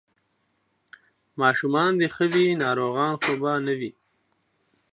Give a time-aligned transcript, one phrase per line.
[1.41, 3.91] ماشومان دې ښه دي، ناروغان خو به نه وي؟